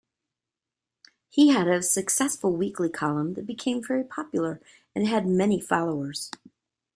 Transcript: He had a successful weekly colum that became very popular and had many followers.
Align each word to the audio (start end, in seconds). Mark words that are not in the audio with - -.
He 1.29 1.49
had 1.49 1.67
a 1.67 1.83
successful 1.83 2.53
weekly 2.55 2.89
colum 2.89 3.35
that 3.35 3.45
became 3.45 3.83
very 3.83 4.03
popular 4.03 4.59
and 4.95 5.05
had 5.07 5.27
many 5.27 5.59
followers. 5.61 6.31